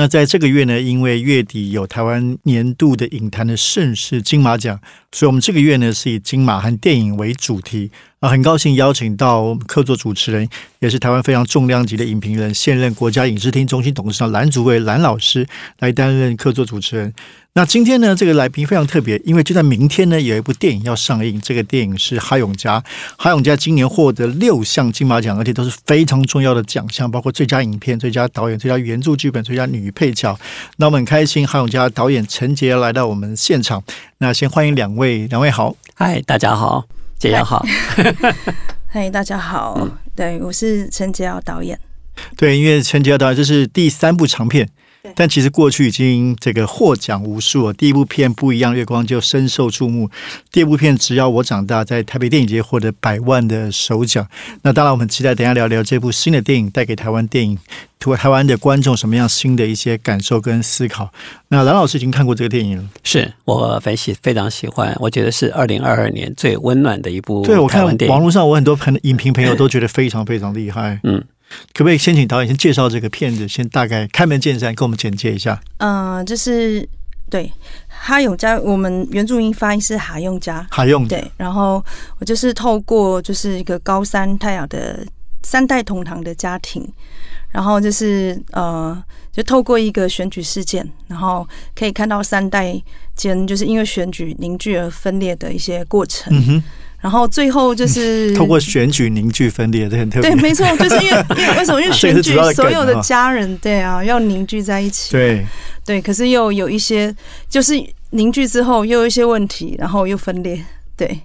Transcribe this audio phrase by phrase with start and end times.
[0.00, 4.80] 那在这个月呢，因为月底有台湾年度的影坛的盛事金马奖，
[5.12, 7.90] 所以我们这个月呢是以金马和电影为主题
[8.20, 8.30] 啊。
[8.30, 15.46] 很高兴邀请到客座主持人，也是台湾非常重量级的影评人，现任国家影视厅中心董事长蓝祖伟蓝老师
[15.80, 17.12] 来担任客座主持人。
[17.52, 21.40] 那今天呢，这个来宾非常特别，因为就在明天呢，有一部电影要上映。
[21.40, 22.80] 这个电影是哈永家，
[23.18, 30.38] 哈永家今年获得六项金马奖，而且都是非常重要的奖项，包括最佳影片、最佳导演、最佳原著剧本、最佳女配角。
[30.76, 33.82] 那我们很开心，韩永佳导演陈杰来到我们现场。
[34.18, 36.84] 那先欢迎两位，两位好，嗨，大家好，
[37.18, 37.64] 杰瑶好，
[38.88, 41.78] 嗨，大家好，对，我是陈杰瑶导演。
[42.36, 44.68] 对，因为陈杰瑶导演这是第三部长片。
[45.14, 47.72] 但其实过去已经这个获奖无数了。
[47.72, 50.10] 第一部片《不一样月光》就深受注目，
[50.52, 54.26] 第二部片《只要我长大》在台北电影节获得百万的首奖。
[54.62, 57.58] 那当然，我们期待等下聊聊这部新的电影带给台湾电影、
[58.18, 61.10] 台湾的观众什么样新的一些感受跟思考。
[61.48, 67.42] 那蓝老师已经看过这个电影了，是我非喜非常喜欢，我觉得是二零二二年最温暖的一部。
[67.42, 71.00] 对我看网络上，我很多朋影评朋友都觉得非常非常厉害。
[71.04, 71.24] 嗯。
[71.74, 75.60] 可不可以先请导演先介绍这个片子，先大概开门见山跟我们简介一下？
[75.78, 76.88] 嗯，就是
[77.28, 77.52] 对
[77.88, 81.30] 哈永家，我们原住民发音是哈永家，哈永对。
[81.36, 81.84] 然后
[82.18, 85.06] 我就是透过就是一个高山太阳的
[85.42, 86.86] 三代同堂的家庭，
[87.50, 92.80] 然后就是呃，就透过一个选举事件，然后可以看到三代
[93.14, 96.32] 间就是因为选举凝聚而分裂的一些过程。
[96.36, 96.62] 嗯哼。
[97.00, 100.30] 然后最后就是 通过选举凝聚分裂，这很特别。
[100.30, 101.80] 对，没错，就是因为 因为为什么？
[101.80, 105.12] 因为选举所有的家人，对啊，要凝聚在一起。
[105.12, 105.46] 对
[105.84, 107.14] 对，可是又有一些，
[107.48, 107.72] 就是
[108.10, 110.62] 凝聚之后又有一些问题，然后又分裂。
[110.96, 111.18] 对，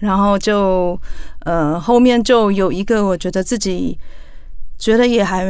[0.00, 1.00] 然后就
[1.46, 3.96] 呃后面就有一个，我觉得自己
[4.78, 5.46] 觉得也还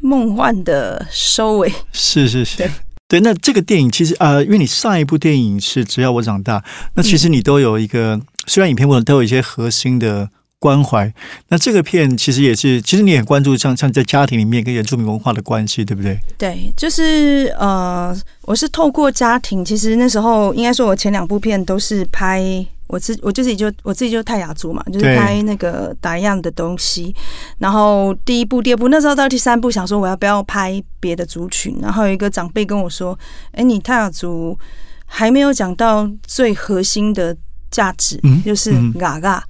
[0.00, 1.70] 梦幻的收尾。
[1.92, 2.68] 是是是。
[3.08, 6.58] 对，那这个电影其实呃，因为你上一部电影是《只要我长大》，
[6.94, 11.12] 那其实你都有一个，虽然影片过程都有一些核心的关怀，
[11.48, 16.18] 那这个片其实也是，其实你也关注像像在家庭里面跟原住民文化的关系，对不对？
[16.38, 22.66] 对，就是呃，我是透过家庭，其实那时候应该说，我前两部片都是拍。
[22.88, 27.12] 我自我自己就我自己就泰雅族嘛，就是拍那个打样的东西。
[27.58, 31.76] 然后第一部、第二部，那时候到第三部，想说我要不要拍别的族群。
[31.82, 33.18] 然后有一个长辈跟我说
[33.50, 34.56] ：“哎，你泰雅族
[35.04, 37.36] 还没有讲到最核心的。”
[37.70, 39.42] 价值就是嘎嘎，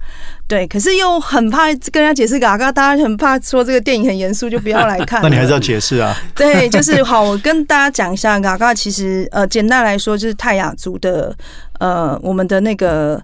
[0.47, 5.21] 对，可是又很怕跟人家解释嘎嘎，大家很怕说这个电影很严肃，就不要来看。
[5.23, 6.15] 那你还是要解释啊？
[6.35, 11.35] 对，就是好，我跟大家讲一下嘎嘎，其实呃，简单来说就是泰雅族的
[11.79, 13.21] 呃，我们的那个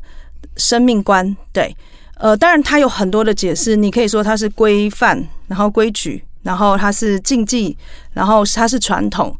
[0.57, 1.35] 生命观。
[1.51, 1.75] 对，
[2.17, 7.75] 呃，当然它有很多的解释，你可以说它是规范，然后规矩，然后它是禁忌，
[8.13, 9.35] 然后它是传统。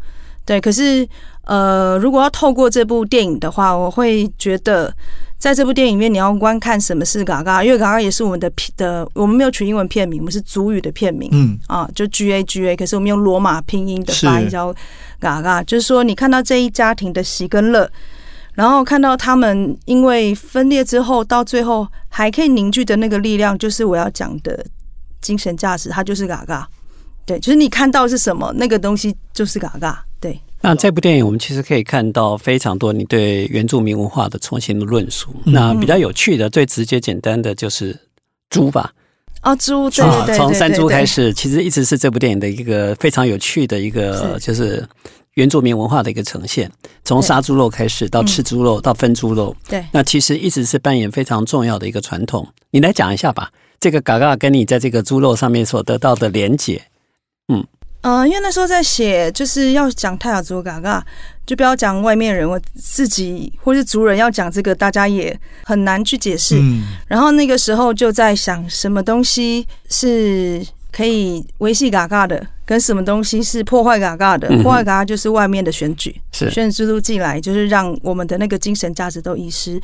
[0.46, 1.08] 对，可是
[1.46, 4.94] 呃，如果要透过这部电影的话，我会觉得。
[5.44, 11.60] 在这部电影里面，你要观看什么是嘎嘎，因为嘎嘎也是我们的片的，我们没有取英文片名，我们是主语的片名，嗯。
[11.68, 14.74] 啊，就 G A G A，可是我们用罗马拼音的发音叫
[15.20, 17.92] 嘎嘎，就是说你看到这一家庭的喜跟乐，
[18.54, 24.66] 然后看到他们因为分裂之后，到最后还可以凝聚的那个力量，就是我要讲的
[25.20, 26.66] 精神价值，它就是嘎嘎，
[27.26, 30.40] 对，就是你看到是什么，那个东西就是嘎嘎，对。
[30.66, 35.30] 那这部电影，我们其实可以看到非常多你对原住民文化的重新的论述。
[35.44, 38.00] 那比较有趣的、最直接、简单的就是
[38.50, 38.94] 猪吧。
[39.42, 44.88] 哦，猪，对对对，从山猪开始，其实一直是这部电影的一个非常有趣的一个，就是
[45.34, 46.72] 原住民文化的一个呈现。
[47.04, 52.48] 从杀猪肉开始，到吃猪肉，到分猪肉，对，那其实一直是扮演非常重要的一个传统。
[52.72, 53.52] 你来讲一下吧，
[53.82, 56.82] 这个嘎嘎跟你在这个猪肉上面所得到的连结，
[57.54, 57.66] 嗯。
[58.04, 61.02] 嗯，因为那时候在写，就是要讲泰雅族嘎嘎，
[61.46, 66.62] 就不要讲外面人，我自己或是族人要讲这个，大家也很难去解释。
[67.08, 70.62] 然后那个时候就在想，什么东西是
[70.92, 74.50] 可以维系嘎嘎的，跟什么东西是破坏嘎嘎的？
[74.62, 79.82] 破坏嘎嘎就是外面的选举，选举制度进来，就是让我们的那个精神价值都遗失。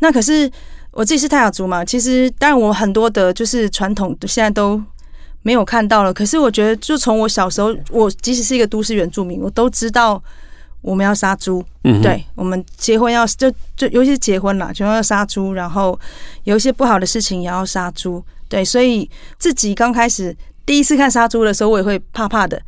[0.00, 0.50] 那可是
[0.90, 4.78] 我自己是泰雅族嘛，其实当然我很多的就是传统，现在都。
[5.42, 10.22] 没有看到了，可是我觉得，就从我小时候，我即使是一个都市原住民，我都知道
[10.80, 11.64] 我们要杀猪。
[11.84, 15.98] 嗯，对，我们结婚要就就尤其是结婚了，就要杀猪，然后
[16.44, 18.22] 有一些不好的事情也要杀猪。
[18.48, 19.08] 对，所以
[19.38, 22.60] 自己刚开始第一次看杀猪的时候，我也会怕怕的。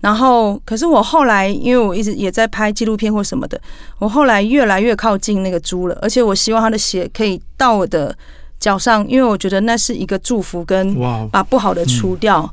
[0.00, 3.60] 然后，可是我后来，因为我一直也在拍纪录片或什么的，
[3.98, 8.16] 我后来越来越靠近那个猪了，而且我希望它的血可以到我的
[8.60, 10.94] 脚上，因为我觉得那是一个祝福，跟，
[11.32, 12.48] 把不好的除掉。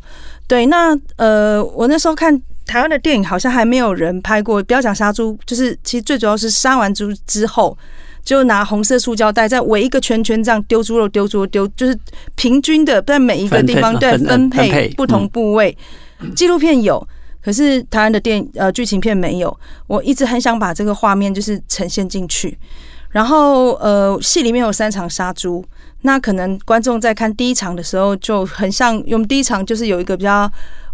[0.48, 4.64] 对，那呃，我那时候看台湾的电影，好像还没有人拍过。
[4.64, 7.78] 不要讲杀猪，就是其实最主要是杀完猪之后，
[8.24, 11.96] 就拿红色塑胶袋再围一个圈圈，这样丢猪肉、丢猪肉、丢，就是
[12.36, 15.78] 平均的在每一个地方对分配不同部位。
[16.36, 17.06] 纪录片有。
[17.40, 22.58] 可是台湾的电呃剧情片没有，我一直很想把这个画面就是呈现进去。
[23.18, 25.66] 然后呃，戏里面有三场杀猪，
[26.02, 30.48] 那可能观众在看第一场的时候就很像，我们第一场就是有一个比较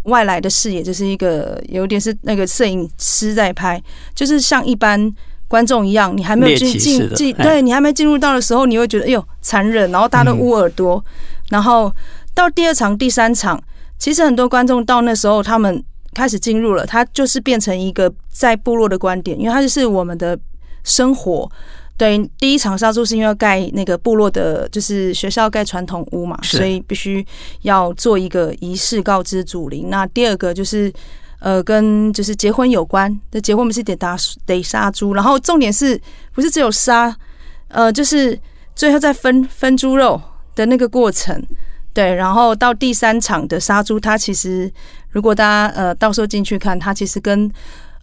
[0.03, 3.83] 外来的视野，就是一个有点是那个摄影师在拍，
[4.15, 5.13] 就是像一般
[5.49, 11.03] 观众一样，你还没有进进进，哎对你还没进入到的时候，你会觉得哎呦残忍，然后大家都捂耳朵，
[11.49, 11.93] 然后
[12.33, 13.61] 到第二场、第三场，
[13.99, 15.83] 其实很多观众到那时候他们
[16.13, 20.39] 开始进入了，他就是变成一个在部落的观点，因为他就是我们的
[20.85, 21.51] 生活。
[21.95, 27.25] 对，第一场杀猪是因为要盖那个部落的，就是学校盖传统屋嘛，所以必须
[27.61, 29.89] 要做一个仪式告知祖灵。
[29.89, 30.91] 那第二个就是
[31.39, 35.99] 呃，跟就是结婚有关，那结婚我们是得打得杀猪，然后重点是
[36.33, 37.15] 不是只有杀，
[37.67, 38.37] 呃，就是
[38.75, 40.19] 最后再分分猪肉
[40.55, 41.41] 的那个过程。
[41.93, 44.71] 对，然后到第三场的杀猪，它其实
[45.11, 47.49] 如果大家呃到时候进去看，它其实跟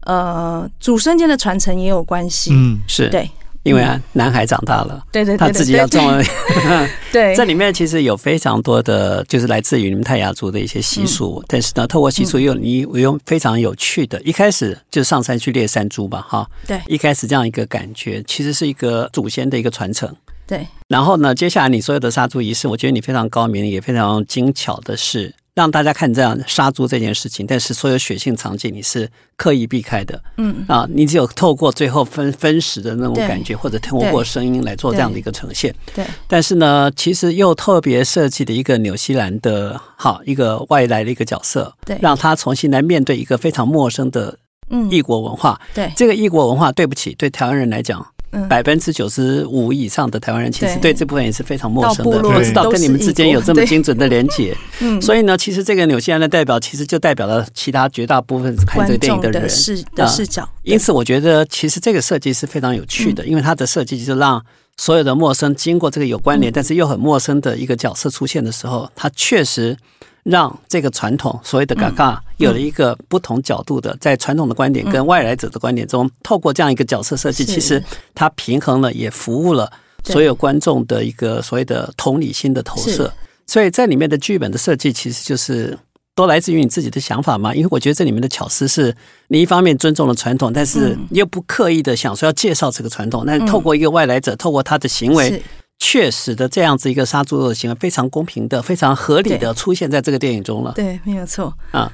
[0.04, 2.52] 呃祖孙间的传承也有关系。
[2.54, 3.28] 嗯，是对
[3.62, 5.02] 因为啊，男孩长大了。
[5.12, 6.00] 对对对，他自己要对。
[6.00, 6.24] 种，
[7.12, 7.34] 对。
[7.36, 16.80] 这里面其实有非常多的，就是来自于你们泰雅族的一些习俗，但是呢，透过习俗又你我用非常有趣的，一开始就上山去猎山猪吧，哈，对。
[16.86, 20.14] 一开始这样一个感觉，其实是一个祖先的一个传承。
[20.46, 20.66] 对。
[20.88, 30.18] 然后呢，接下来你所有的杀猪仪式，我觉得你非常高明，也非常精巧的是让大家看这样杀猪这件事情，但是所有血腥场景你是刻意避开的。
[30.38, 30.64] 嗯。
[30.66, 35.74] 啊，你只有透过最后分分食的那种感觉，或者透过声音来做这样的一个呈现。
[35.94, 36.02] 对。
[36.26, 41.98] 但是呢，其实又特别设计的一个纽西兰的好一个外来的一个角色，对。
[42.00, 44.38] 让他重新来面对一个非常陌生的
[44.70, 44.90] 嗯。
[44.90, 45.60] 异国文化。
[45.74, 45.92] 对。
[45.94, 48.06] 这个异国文化，对不起，对台湾人来讲，嗯
[48.48, 50.90] 百分之九十五以上的台湾人其实对。
[50.90, 54.56] 对这部分也是非常陌生的，不知道跟你们之间有这么精准的连结。
[54.80, 55.00] 嗯。
[55.00, 59.42] 所以呢，其实这个纽西兰的代表，其实就代表了其他绝大部分看这个电影的人。
[59.42, 59.48] 的。
[59.48, 63.14] 视的视角，因此，我觉得其实这个设计是非常有趣嗯。
[63.14, 64.44] 的，因为它的设计就是让
[64.76, 66.40] 所有的陌生经过这个有关嗯。
[66.40, 69.76] 联，但是又很陌生的一个角色出现的时候，它确实
[70.22, 77.82] 让这个传统所谓的嘎嘎有了一个不同角度的，在传统的观点跟外来者的观点中，透过这样一个角色设计，其实
[78.14, 79.70] 它平衡了，也服务了
[80.04, 83.12] 所有观众的一个所谓的同理心的投射。
[83.46, 85.76] 所以在里面的剧本的设计，其实就是
[86.14, 87.52] 都来自于你自己的想法嘛。
[87.54, 88.94] 因为我觉得这里面的巧思是，
[89.26, 91.08] 你一方面尊重了传统，但是嗯。
[91.10, 95.42] 又不刻意的想说要介绍这个传统，但是透过一个外来者，透过他的行为，是
[95.80, 100.72] 确实的这样子一个杀猪肉的行为，非常公平的、非常合理的出现在这个电影中了。
[100.76, 101.90] 对，没有错啊。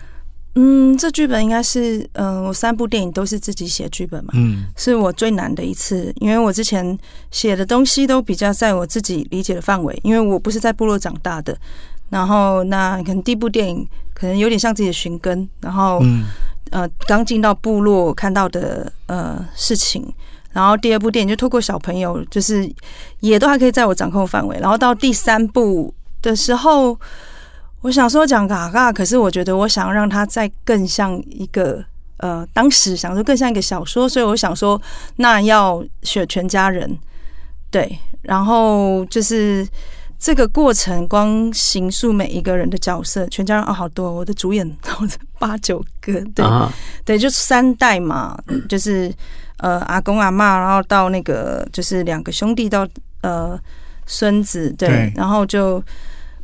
[0.56, 6.98] 嗯，这剧本应该是，嗯、我三部电影都是自己写剧本嘛，嗯是我最难的一次，因为我之前
[7.30, 11.56] 写的东西都比较在我自己理解的范围，因为我不是在部落长大的。
[12.08, 16.24] 然后那可能第一部电影可能有点像自己的寻根，然后嗯
[16.70, 20.10] 呃刚进到部落看到的呃事情，
[20.56, 22.66] 然后第二部电影就透过小朋友，就是
[23.20, 26.98] 也都还可以在我掌控范围，然后到第三部的时候，
[27.82, 31.84] 我想说讲嘎嘎，可是我觉得我想让它再更像一个
[32.16, 34.80] 呃，当时想说更像一个小说，所以我想说
[35.16, 36.98] 那要选全家人，
[37.70, 39.68] 对，然后就是。
[40.18, 44.66] 这个过程光形塑每一个人的角色，全家人哦好多，我的主演
[45.38, 46.72] 八九个，对，啊，
[47.04, 48.34] 对，就三代嘛，
[48.66, 49.12] 就是
[49.58, 52.86] 呃阿公阿妈，然后到那个就是两个兄弟到
[53.22, 53.58] 呃
[54.06, 55.12] 孙子，对，对。
[55.16, 55.82] 然后就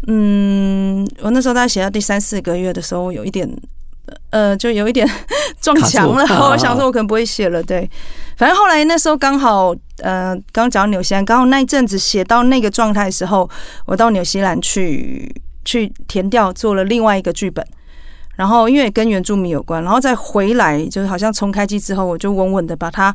[0.06, 3.48] 嗯，我那时候大概写到第三四个月的时候，有一点
[4.30, 5.08] 呃，就有一点
[5.60, 7.88] 撞墙了，我想说我可能不会写了，对，
[8.36, 13.48] 反正后来那时候刚好呃，刚讲到纽西兰，刚好那一阵子写到那个状态的时候，
[13.86, 15.32] 我到纽西兰去
[15.64, 17.64] 去填调做了另外一个剧本。
[18.34, 23.14] 然后因为跟原住民有关，然后再回来，就是好像重开机之后，我就稳稳的把它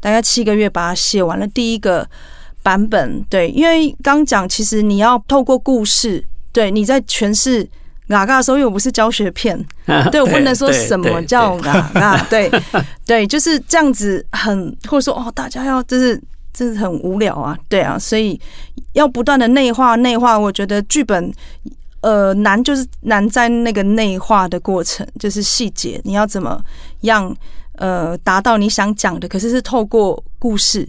[0.00, 2.06] 大概七个月把它写完了第一个
[2.62, 3.24] 版本。
[3.30, 6.22] 对，因为刚讲其实你要透过故事，
[6.52, 7.66] 对你在诠释
[8.08, 9.58] 嘎嘎的时候，又不是教学片，
[10.12, 12.50] 对我不能说什么叫嘎嘎，对
[13.06, 16.20] 对，就是这样子很，或者说哦，大家要就是
[16.52, 18.38] 这很无聊啊，对啊，所以
[18.92, 20.38] 要不断的内化内化。
[20.38, 21.32] 我觉得剧本
[22.00, 26.60] 呃难就是难在那个内化的过程，就是细节，你要怎么
[27.02, 27.34] 样
[27.76, 30.88] 呃达到你想讲的，可是是透过故事。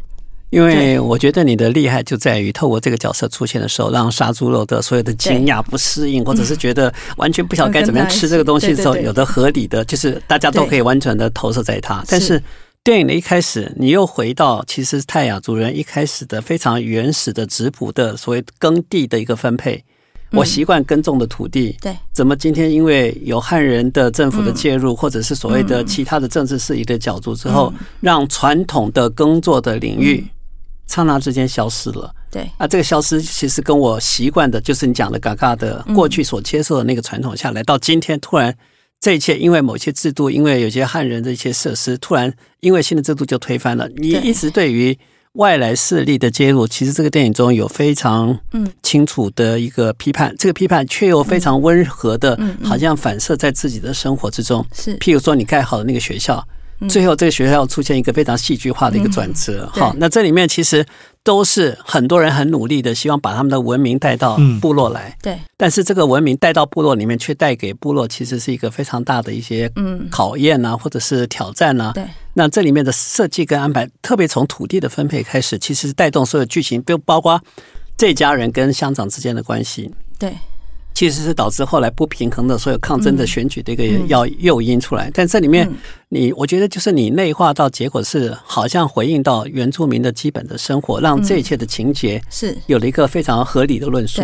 [0.51, 12.03] 因为我觉得你的厉害就在于透过这个角色出现的时候，让杀猪肉的所有的惊讶、不适应，或者是觉得完全不晓得该怎么样吃这个东西的时候，有的合理的，就是大家都可以完全的投射在他。
[12.07, 12.41] 但是
[12.83, 19.83] 电影的一开始，你又回到其实泰雅族人一开始的非常原始的质朴的所谓耕地的一个分配。
[20.31, 30.25] 我习惯耕种的土地，对，怎么今天因为有汉人的政府的介入，或者是所谓的其他的政治势力的角逐之后，让传统的耕作的领域。
[30.87, 32.49] 刹那之间消失了，对。
[32.57, 38.51] 啊，这个消失其实跟我习惯的，就是你讲的嘎嘎的过去所接受的那个传统下来，到今天突然
[38.99, 43.87] 这一切因为某些制度，因为有些汉人的一些设施，突然因为新的制度就推翻了。
[43.97, 44.97] 你一直对于
[45.33, 54.65] 外来势力的介入，其实这个电影中有非常嗯清楚的一个批判，这个批判却又非常温和的，好像反射在自己的生活之中。
[54.73, 56.45] 是，譬如说你盖好的那个学校。
[56.87, 59.69] 最后，这个学校出现一个非常戏剧化的一个转折。
[59.73, 60.85] 好，那这里面其实
[61.23, 65.15] 都是很多人很努力的，希望把他们的文明带到部落来。
[65.21, 69.71] 对，但是这个文明带到部落里面，却带给部落其实是一个非常大的一些
[70.09, 71.91] 考验啊，或者是挑战啊。
[71.93, 77.39] 对，那这里面的设计跟安排，特别从土地的分配开始，其实带动所有剧情，就包括
[77.97, 79.91] 这家人跟乡长之间的关系。
[80.17, 80.33] 对。
[80.93, 85.69] 其实是导致后来不平衡的所有抗争的选举的一个要诱因出来，但这里面
[86.09, 92.57] 你我觉得就是你内化到结果是好像回应到原住民的基本的生活，让这一切的情节是。
[92.67, 94.21] 有了一个非常合理的论述。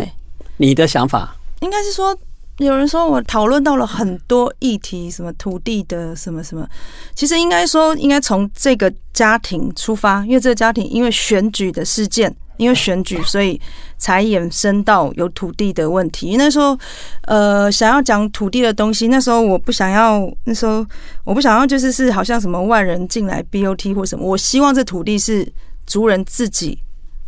[0.58, 1.34] 你的想法？
[1.60, 2.14] 应该是说，
[2.58, 6.68] 有人说我讨论到了很多议题，什么土地的什么什么，
[7.14, 12.36] 其实应该说应该从这个家庭出发，因为这个家庭因为选举的事件。
[12.56, 13.60] 因为选举，所以
[13.98, 16.36] 才衍生到有土地的问题。
[16.36, 16.78] 那时候，
[17.22, 20.84] 呃，想要讲土地的东西，那时候我不想要，那时候
[21.24, 24.26] 我不想要，就是是好像什么外人进来 BOT 或什么。
[24.26, 25.46] 我希望这土地是
[25.86, 26.78] 族人自己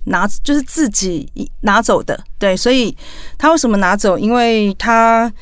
[0.04, 1.30] 拿，就是自己
[1.61, 2.18] 拿走的。
[2.38, 2.97] 对，所以
[3.37, 4.18] 他为什么拿走？
[4.18, 5.32] 因为他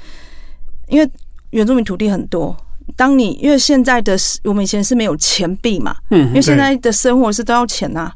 [0.89, 1.11] 因为
[1.51, 2.57] 原住民土地很多。
[2.95, 8.11] 当你因为现在的我们以前是没有钱币嘛，嗯，因为现在的生活是都要钱呐，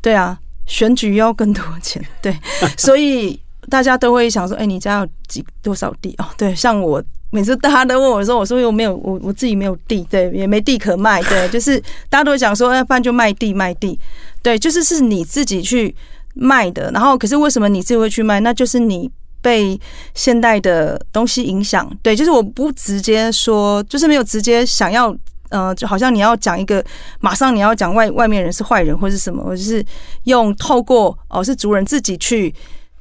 [0.00, 0.38] 对啊。
[0.66, 2.36] 选举要更多钱， 对，
[2.76, 11.78] 所以大家都会想说：“哎，你家有几多少地哦？”对，像我每次大家都问我说：“我说我没有，我我自己没有地，对，也没地可卖，对，就是
[12.08, 13.98] 大家都会讲说，要不然就卖地卖地，
[14.42, 15.94] 对，就是是你自己去
[16.34, 16.90] 卖的。
[16.92, 18.40] 然后，可是为什么你自己会去卖？
[18.40, 19.10] 那就是你
[19.42, 19.78] 被
[20.14, 25.14] 现代的东西影响，对，就是我不直接说，就是没有直接想要。”
[25.50, 26.84] 呃，就好像你要讲一个，
[27.20, 29.84] 马上你要讲外外面人是坏人或是什么，或者是
[30.24, 32.52] 用透过哦是族人自己去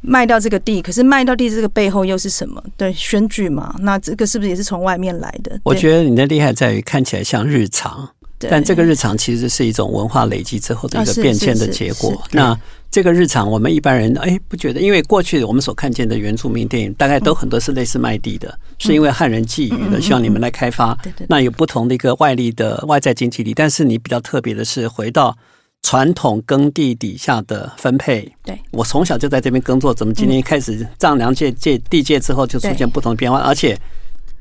[0.01, 2.61] 卖掉这个地，可是卖掉地这个背后又是什么？
[2.75, 5.59] 对，选举嘛，那这个是不是也是从外面来的？
[5.63, 8.07] 我觉得你的厉害在于看起来像日常，
[8.37, 12.21] 但这个日常其实是一种文化累积之后的一个变迁的结果。
[12.31, 12.57] 那
[12.93, 20.95] 这个日常，我们一般人哎不觉得，因为过去我们所看见的原住民电影，大概都很多是类似卖地的，是因为汉人觊觎的，希望你们来开发。
[21.27, 25.35] 那有不同的一个外力的外在经济力，但是你比较特别的是回到
[25.81, 28.31] 传统耕地底下的分配。
[28.45, 33.75] 对我从小就在这边耕作，怎么今天一开始丈量界界地界之后就出现不同的变化，而且。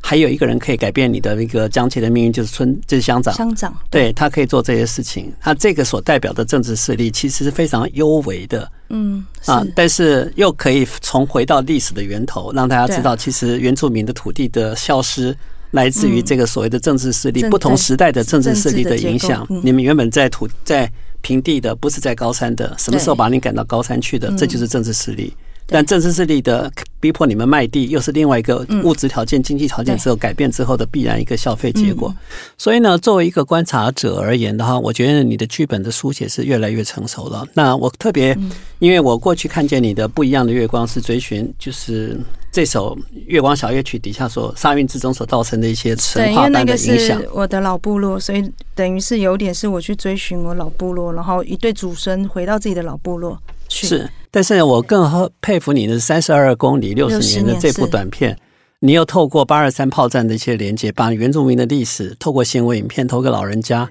[0.05, 3.33] 还有一个人可以改变你的那个江界的命运，就是村，就是乡长。
[3.33, 5.33] 乡长，对他可以做这些事情。
[5.41, 8.71] 他这个所代表的政治势力，其实是非常优微的。
[8.89, 15.35] 嗯，啊，但是又可以重回到历史的源头，让大家知道，其实原住民的土地的消失，
[15.71, 19.47] 来自于这个所谓的政治势力，不同时代的政治势力的影响。
[19.63, 20.91] 你们原本在土在
[21.23, 24.31] 平地的，不是在高山的，什么时候把你赶到高山去的？
[24.37, 25.33] 这就是政治势力。
[25.73, 32.15] 但政治势力的逼迫你们卖地，又是另外一个物质条件、经济条件之后改变之后的必然一个消费结果。
[32.59, 37.47] 所以呢，作为一个观察者而言的话，我觉得你的剧本的书写是越来越成熟了。
[37.55, 38.37] 那我特别，
[38.79, 42.17] 因为我过去看见你的不一样的月光是追寻，就是
[42.53, 42.95] 这首
[43.27, 47.21] 《月光小夜曲》底下所沙韵之中所造成的一些神话般的影响。
[47.33, 53.87] 我的老部落，所以等于是有点是我去追寻我老部落，然后一对祖孙回到自己的老部落去。
[53.87, 54.09] 是。
[54.33, 58.37] 但是我更佩服你的三十二公里六十年的这部短片，
[58.81, 63.87] 你又透过八二三炮战的一些连接，把原住民的历史透过新闻影片，透过老人家，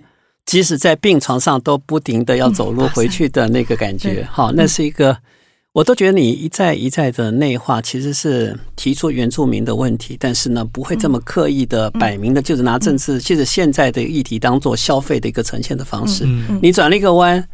[0.45, 5.15] 即使在病床上都不停的要走路回去的那个感觉，好，那是一个，
[5.73, 16.25] 我都觉得你一再一再的内化，其实是提出原住民的问题，但是呢，不会这么刻意的摆明的，就是拿政治，就是现在的议题当做消费的一个呈现的方式，
[16.61, 17.47] 你转了一个弯。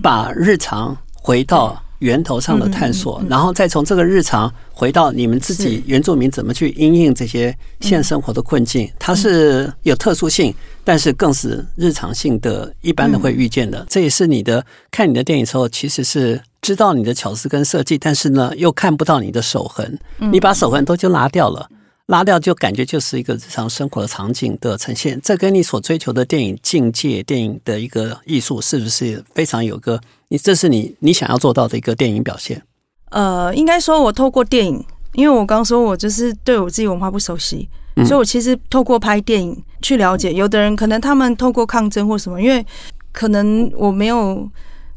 [0.00, 13.86] 把日常回到源头上的探索，然后再从这个日常回到你们自己原住民怎么去应应这些现生活的困境，它是有特殊性，但是更是日常性的，一般的会遇见的。
[13.88, 21.68] 这也是你的看你的电影时候，其实是知道你的巧思跟设计，但是呢又看不到你的手痕，你把手痕都就拿掉了。
[22.06, 30.00] 拉掉就感觉就是一个日常生活的场景的呈现，这跟你所追求的电影境界、电影的一个艺术，是不是非常有个？
[30.28, 32.60] 你这是你你想要做到的一个电影表现？
[33.10, 37.68] 呃，应该说，我透过电影，因为我刚说我就是对我自己文化不熟悉，
[38.06, 40.32] 所以我其实透过拍电影去了解。
[40.32, 42.64] 有的人可能他们透过抗争或什么，因为
[43.12, 44.50] 可能我没有。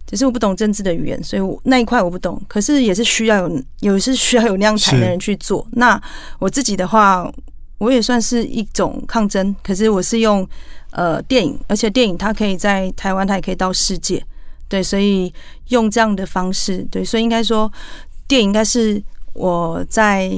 [0.08, 2.40] 只是我不懂政治的语言，所以我那一块我不懂。
[2.48, 5.68] 可是也是需要有有是需要有那样才的人去做。
[5.72, 6.00] 那
[6.38, 7.28] 我自己的话，
[7.80, 9.56] 我也算是一种抗争。
[9.64, 10.48] 可是我是用
[10.92, 14.24] 呃电影，而且电影它可以在台湾，它也可以到世界。
[14.68, 15.34] 对，所以
[15.70, 17.72] 用这样的方式，对，所以应该说
[18.28, 19.02] 电影应该是
[19.34, 20.32] 我在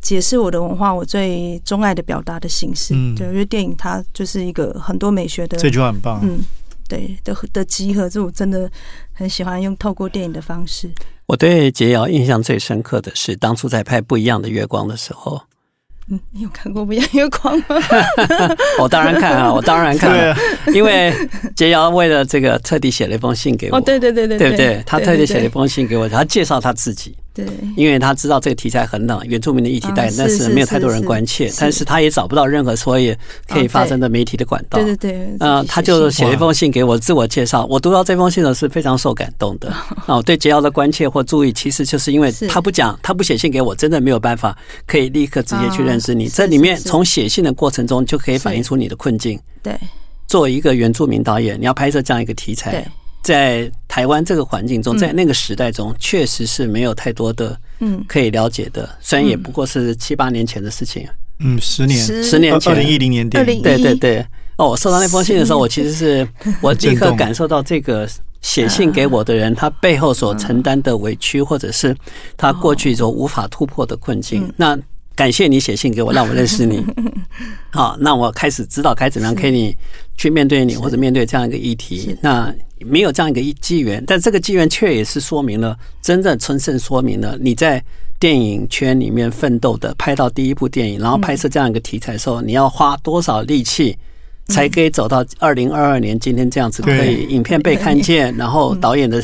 [0.00, 2.94] 解释我的文化，我最钟爱的表达的形式。
[2.94, 6.18] 嗯，对，因为电影它就是一个很多美学的，这句话很棒。
[6.22, 6.40] 嗯。
[6.86, 8.70] 对的的集合，这我真的
[9.14, 10.90] 很喜欢用透过电影的方式。
[11.26, 15.40] 我对杰瑶印象最深刻的是当初在拍《不一样的月光》的时候。
[16.10, 18.06] 嗯，你有看过《不一样月光》吗？
[18.78, 20.36] 我当然看啊，我当然看了，
[20.74, 21.14] 因为
[21.56, 23.78] 杰瑶为了这个特地写了一封信给我。
[23.78, 24.82] 哦，对对对对，对不对？
[24.84, 27.16] 他特地写了一封信给我，他介绍他自己。
[27.34, 27.44] 对，
[27.76, 33.12] 因为他知道这个题材很冷，原住民的议题带，但是没有太多人关切，但是他也找不到任何所以
[33.48, 34.78] 可以发生的媒体的管道。
[34.78, 37.66] 对对对，嗯，他就写了一封信给我，自我介绍。
[37.66, 39.68] 我读到这封信呢，是非常受感动的。
[40.06, 46.28] 啊， 对杰瑶的关切或注意，其实就是因为他不讲，他不写信给我，真的没有办法可以立刻直接去认识你。
[46.28, 49.36] 这里面从写信的过程中就可以反映出你的困境。
[49.60, 49.76] 对，
[50.28, 52.86] 作为一个原住民导演，你要拍摄这样一个题材。
[53.24, 58.04] 在台湾这个环境中，在那个时代中，确实是没有太多的嗯。
[58.06, 58.88] 可以了解的。
[59.00, 61.08] 虽然也不过是七八年前的事情，
[61.40, 64.24] 嗯，十年，十年前，二零一零年，对对对。
[64.56, 66.28] 哦，我收到那封信的时候，我其实是
[66.60, 68.08] 我立刻感受到这个
[68.42, 71.96] 写信给我的人，他背后所承担的委屈，或者是
[72.36, 74.52] 他过去所无法突破的困境。
[74.56, 74.78] 那
[75.16, 76.84] 感谢你写信给我，让我认识你。
[77.72, 79.74] 好，那我开始知道该怎么样可以
[80.16, 82.16] 去面对你，或者面对这样一个议题。
[82.20, 87.82] 那没有这样一个一机缘，但这个机缘却也是说明了，真正真正说明了你在
[88.20, 93.98] 电影圈里面奋斗的，拍到第一部电影，然后拍摄这样一个题材的时候，你要花多少力气，
[94.46, 99.22] 才可以走到二零二二年今天这样子，可以影片被看见，然后导演的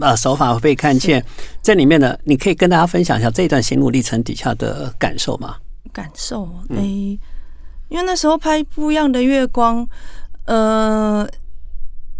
[0.00, 1.24] 呃手法被看见，
[1.62, 5.56] 这里面呢，你可以跟大家分享一下这一段心路历程底下的感受吗？
[5.92, 9.88] 感受哎，因为那时候拍不一样的月光，
[10.46, 11.26] 呃。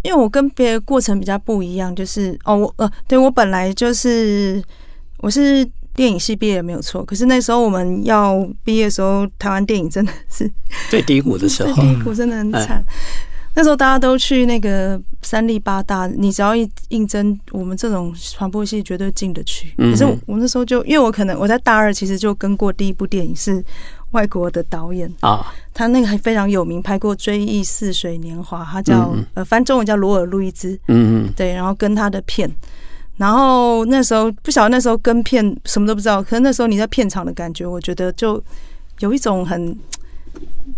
[0.05, 4.63] 因为我跟别的过程比较不一样，就是哦，我呃，对我本来就是
[5.19, 10.49] 我是电影系毕业没有错，可是那时候我们要毕业的时候，台湾电影真的是
[10.91, 12.85] 最低谷的时候，最低谷真的很惨。
[13.57, 19.73] 那时候大家都去那个三立八大，你只要一应征，我们这种传播系绝对进得去。
[19.79, 23.65] 可是我那时候就因为我可能我在大二其实就跟过第一部电影是。
[24.15, 30.73] 外国的导演啊，他那个还非常有名，拍过《追忆似水年华》，他叫呃，翻中文叫罗尔·路易兹。
[30.87, 32.49] 嗯嗯，对，然后跟他的片，
[33.17, 38.41] 然后那时候不晓得那时候跟片什么都不知道，可是那时候你在片场的感觉，我觉得就
[39.01, 39.77] 有一种很，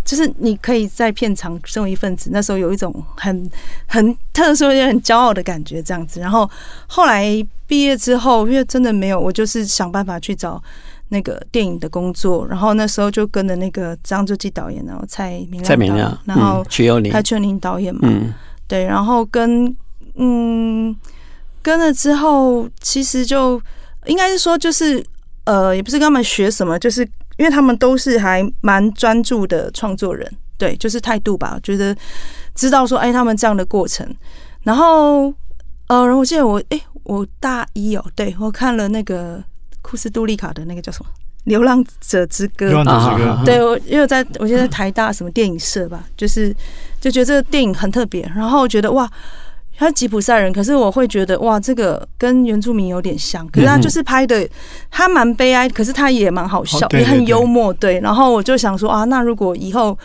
[0.02, 3.50] 就是你可以在片场身为一份子，那时候有一种很
[3.86, 6.20] 很特殊也很骄傲的感觉，这样子。
[6.20, 6.48] 然后
[6.86, 10.62] 后来毕业之后，因为真的没有，我就是想办法去找。
[11.08, 18.34] 那个电影的工作，然后那时候就跟着那个张作骥导演，然后蔡明蔡明亮，然后曲友林，蔡春林导演嘛，嗯，
[18.66, 19.72] 对，然后跟
[20.16, 20.94] 嗯
[21.62, 23.60] 跟了之后，其实就
[24.06, 25.04] 应该是说，就是
[25.44, 27.02] 呃，也不是跟他们学什么，就是
[27.36, 31.96] 因为他们都是还蛮专注的创作人，对，就是态度吧，觉得
[32.56, 34.04] 知道说，哎，他们这样的过程，
[34.64, 35.32] 然后
[35.86, 39.40] 呃，然后我记得我哎，我大一哦，对我看了那个。
[39.86, 41.10] 库斯杜利卡的那个叫什么
[41.44, 42.66] 《流浪者之歌》？
[42.68, 43.42] 流浪者之歌。
[43.44, 46.52] 对我，因为在我现在台大什么电影社吧，就是
[47.00, 49.08] 就觉得这个电影很特别，然后觉得哇，
[49.76, 54.48] 他吉普赛人，可是我会觉得哇，这个跟原住民有点像，可是他就是拍的，
[54.90, 57.72] 他蛮悲哀，可是他也蛮好笑，也很幽默。
[57.74, 59.96] 对，然后我就想说啊，那如果以后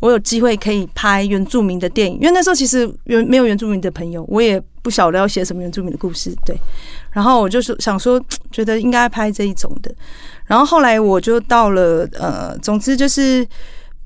[0.00, 6.32] 我有机会可以拍原住民的电影，因为那时候其实原没有原住民的朋友，我也不晓得要写什么原住民的故事。
[6.44, 6.56] 对。
[7.10, 9.92] 然后我就是想说，觉得应该拍这一种的。
[10.44, 13.44] 然后后来我就到了，呃，总之就是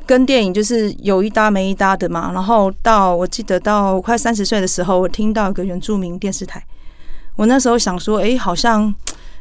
[0.07, 2.31] 跟电影就是有一搭没一搭的嘛。
[2.33, 6.65] 然后到我记得到快三十岁的时候，我听到一个原住民电视台，
[7.37, 8.95] 我那时候想说，哎，好像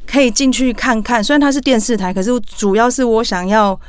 [0.06, 1.24] 可以进去看看。
[1.24, 3.80] 虽然它是电视台，可是主要是我想要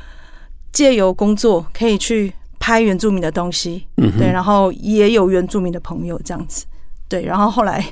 [0.70, 6.64] 借由工作可以去拍原住民的东西，嗯对，然后也有原住民的朋友这样子，
[7.08, 7.84] 对，然后后来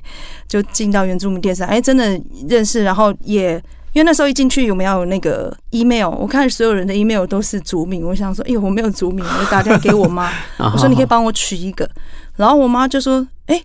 [0.46, 2.04] 就进到原住民电视台，哎，真的
[2.48, 3.54] 认识，然后也
[3.92, 11.90] 因为那时候一进去有没有那个 email，我看所有人的 email 都是族名，我想说，哎呦，我没有族名，我就打电话给我妈， 啊我说你可以帮我取一个，
[12.37, 13.61] 然后我妈就说，哎，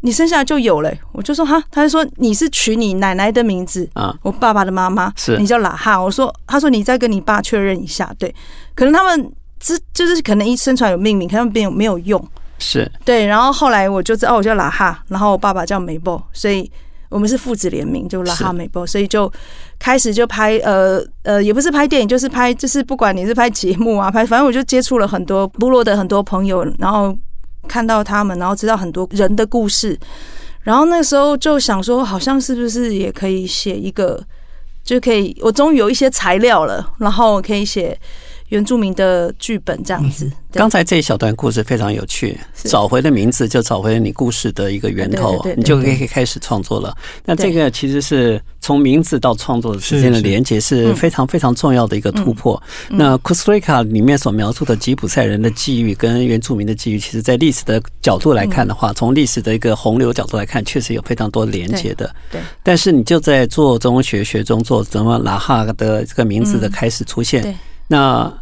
[0.00, 5.38] 你生下来就有了、我就说哈，她就说你是取你奶奶的名字，啊，我爸爸的妈妈是。
[5.38, 8.34] 你叫拉哈，我说，他说你再跟你爸确认一下，对，
[8.74, 12.22] 可能他们之就是可能一生出来有命名，可他们没有没有用，
[12.58, 12.90] 是。
[13.04, 16.70] 对，然后后来我就知道我叫拉哈，然后我爸爸叫梅波，所以
[17.08, 18.52] 我们是父子联名，就拉哈是。
[18.52, 19.30] 美波，所以就
[19.78, 27.16] 开始就拍呃呃，也不是拍电影，就是拍就是不管你是拍节目啊，拍反正我就接触了很多部落的很多朋友，然后
[27.66, 29.98] 看到他们，然后知道很多人的故事，
[30.62, 34.22] 然后那时候就想说，好像是不是也可以写一个，
[34.82, 37.98] 就可以我终于有一些材料了，然后可以写
[38.48, 40.30] 原住民的剧本这样子。
[40.52, 46.96] 刚才这一小段故事非常有趣，找回了名字就找回了你故事的一个源头你就可以开始创作了。
[47.26, 52.60] 那这个其实是从名字到创作之间的连接是非常非常重要的一个突破。
[52.88, 62.10] 那 Costa Rica 里面所描述的吉普赛人的际遇跟原住民的际遇，其实在历史的角度来看的话，从历史的一个洪流角度来看，确实有非常多连接的。
[62.30, 67.54] 对，但是你就在做中学学中做怎么拉哈的这个名字的开始出现，对
[67.88, 68.32] 那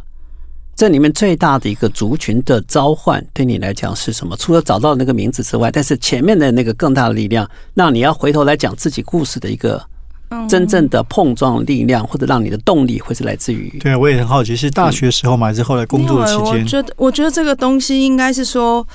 [0.75, 4.37] 这里面最大的一个族群的召唤，对你来讲是什么？
[4.37, 9.83] 除了找到那个名字之外，但是前面的那个更大的力量，让你要回头来讲自己故事的一个
[10.47, 15.47] 真正的碰撞力量，或者让你的动力，会是来自于对，我也很好奇，是大学时候嘛？
[15.47, 16.67] 还是后来工作的期间欸我间？
[16.67, 18.85] 觉得，我觉得这个东西应该是说，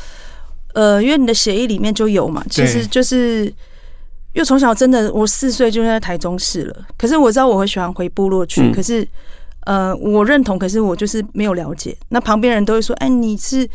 [0.75, 3.47] 呃，因为你的协议里面就有嘛，其实就是，
[4.35, 9.09] 因为从小真的，我四岁就在台中市了，可是我知道我会喜欢回部落去，嗯可是，
[9.65, 11.97] 呃，我认同，可是我就是没有了解。
[12.09, 13.69] 那旁边人都会说，哎，你是。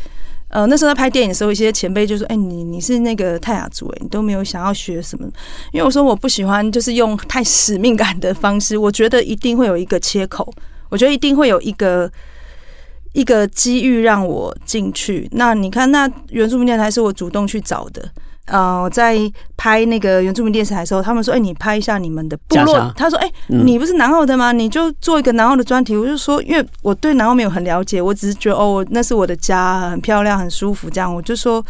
[0.50, 5.28] 呃，那时候在拍电影的时候，一些前辈就说：“哎、你你是那个泰雅族，哎，你都没有想要学什么？”
[5.74, 8.78] 因为我说我不喜欢，就是用太使命感的方式。
[8.78, 10.50] 我觉得一定会有一个切口，
[10.88, 12.10] 我觉得一定会有一个
[13.12, 15.28] 一个机遇让我进去。
[15.32, 18.10] 那你看，那原住民电台是我主动去找的。
[18.48, 19.18] 呃，我在
[19.56, 24.52] 拍那个原住民电视台的时候，他们说：“哎、你拍一下你们的部落。”他说：“哎、嗯你不是南澳的吗？
[24.52, 31.64] 你就做一个南澳的专题。”我就说：“因为我对南澳没有很了解，我只是觉得哦，那是我的家，很漂亮，很舒服。”这样我就说。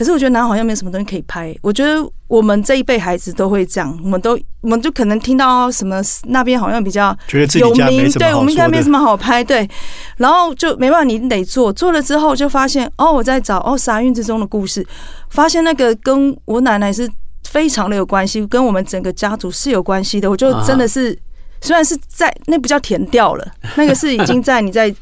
[0.00, 1.54] 可是我觉得南好像没有什么东西可以拍。
[1.60, 8.90] 我觉得我们这一辈孩子都会这样，我们都我们就可能听到什么那边好像比较觉得自己有名，对我们应该没什。
[8.90, 9.68] 么好拍，对，
[10.16, 14.84] 然后就没办法，你得做，做了之后就发现，哦，我在找哦傻运之中的故事，
[15.28, 17.08] 发现那个跟我奶奶是
[17.48, 21.16] 非常的有关系，跟我们整个家族是有关系的，我就真的是，
[21.60, 24.92] 虽然是在那不叫填掉了，那个是已经在你在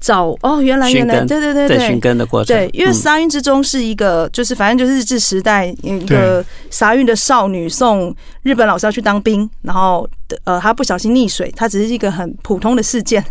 [0.00, 2.56] 找哦，原来原来，根对对对对，寻根的过程。
[2.56, 10.08] 对，因为嗯沙运之中是一个，就是反正就是日治时代一个沙运的少女送日本老师要去当兵，然后
[10.44, 13.22] 呃，她不小心溺水，她只是一个很普通的事件，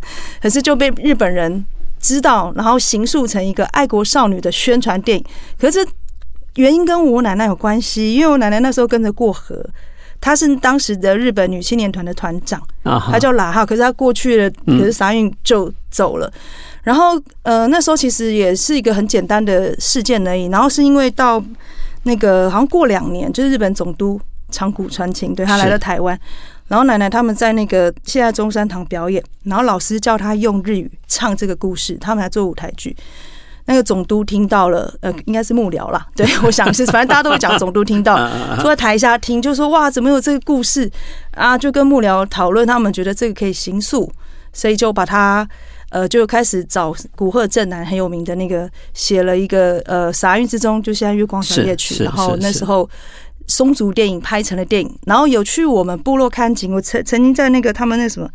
[0.42, 1.66] 可是就被日本人
[2.00, 5.26] 知道，然后形塑成一个爱国少女的宣传电影。
[5.60, 5.84] 可是
[6.56, 9.66] 原因跟我奶奶有关系，因为我奶奶那时候跟着过河。
[10.22, 16.32] 她是当时的日本女青年团的团长，她叫拉哈，可是她过去了，嗯可是沙运就走了。
[16.84, 20.46] 然后呃，那时候其实也是一个很简单的事件而已。
[20.46, 21.44] 然后是因为到
[22.04, 26.18] 那个好像过两年，就是日本总督长谷川晴对他来是到台湾，
[26.68, 32.96] 然后奶奶他们在那个现在中山堂表演，然后老师叫他用日语唱这个故事，他们来做舞台剧。
[33.70, 38.18] 那个总督听到了，呃，应该是幕僚啦，对 我想是，反正大家都会讲总督听到，
[38.60, 40.90] 坐在台下听，就说哇，怎么有这个故事
[41.36, 41.56] 啊？
[41.56, 44.12] 就跟幕僚讨论，他们觉得这个可以行诉，
[44.52, 45.48] 所以就把他
[45.92, 52.90] 呃就开始找古贺正男很有名的那个写了一个呃《傻运之中》，就现在月光小夜曲，然后那时候
[53.46, 58.28] 松竹电影拍成了电影，然后有去我们部落看景，我曾曾经在那个他们那什么。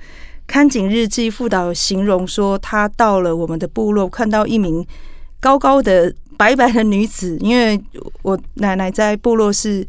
[0.46, 4.86] 看景日记副导形容说，他到了我们的部落，看到一名
[5.44, 7.78] 高高的白白的女子，因为
[8.22, 9.87] 我奶奶在部落是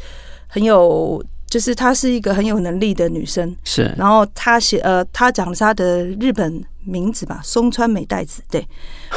[0.47, 3.55] 很有，就是她是一个很有能力的女生。
[3.63, 8.67] 是然后她写呃，她讲她的日本名字吧，松川美代子对。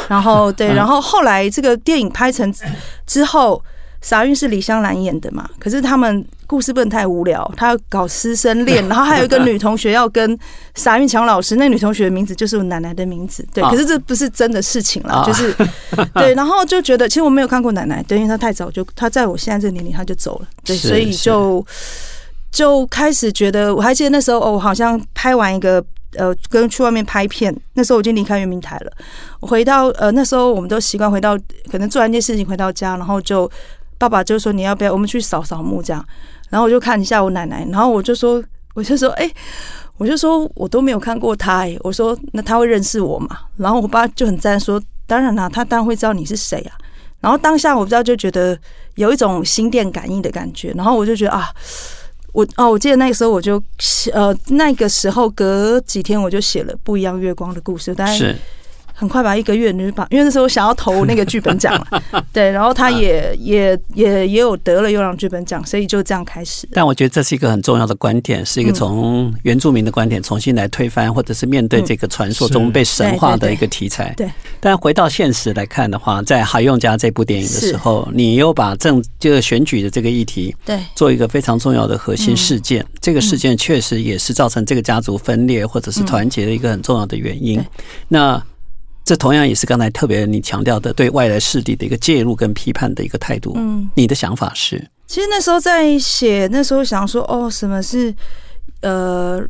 [0.08, 2.54] 然后对， 然后后来这个电影拍成
[3.04, 3.60] 之后，
[4.00, 10.38] 傻运是李香兰演的嘛，可是他们故事不能太无聊，他要搞师生恋， 然后还有一个女同学要跟
[10.74, 15.52] 傻运抢老师，那女同学的名字就是我奶奶的名字，对，啊可是这不是真的事情啦，啊就是
[16.14, 21.64] 对，然后就觉得其实我没有看过奶奶，对，因为她太早就她在我现在这个年龄她就走了，对，所以就
[22.50, 25.84] 就开始觉得，我还记得那时候哦，我好像拍完一个。
[26.16, 28.90] 呃，跟去外面拍片，那时候我已经离开圆明台了。
[29.40, 31.38] 我回到呃那时候我们都习惯回到，
[31.70, 33.48] 可能做完一件事情回到家，然后就
[33.98, 36.04] 爸爸就说你要不要我们去扫扫墓这样，
[36.48, 38.42] 然后我就看一下我奶奶，然后我就说
[38.74, 39.30] 我就说哎、
[39.96, 43.38] 我就说我都没有看过她哎、我说那她会认识我嘛？
[43.56, 46.72] 然后我爸就很赞说当然啦、她当然会知道你是谁啊。
[47.20, 48.56] 然后当下我不知道就觉得
[48.94, 51.50] 有一种心电感应的感觉，然后我就觉得啊。
[52.34, 53.60] 我哦，我记得那个时候我就
[54.12, 58.36] 呃，那个时候隔几天我就写了《不一样月光》的故事，大概是
[58.98, 62.02] 很快吧，一个月你就把，因为那时候想要投那个剧本奖了，
[62.34, 66.68] 对，然后他也也也也有得了优良剧本奖，所以就这样开始。
[66.72, 74.12] 但我觉得这是一个很重要的观点，是一个从原住民的观点重新来推翻，或者是面对这个传说中被神话的一个题材。
[74.16, 74.26] 对。
[74.26, 80.76] 对对但回到现实来看的话，在《海用家》这部电影的时候，你又把政就是选举的这个议题对。
[80.96, 82.84] 做一个非常重要的核心事件。
[83.00, 87.56] 这个事件确实也是造成这个家族分裂或者是团结的一个很重要的原因。
[87.56, 87.64] 对。
[88.08, 88.42] 那
[89.08, 93.54] 这同样也是刚才特别你强调的对外来势力的一个介入跟批判的一个态度。
[93.56, 94.86] 嗯，你的想法是？
[95.06, 98.14] 其实那时候在写，那时候想说，哦，什么是
[98.82, 99.40] 呃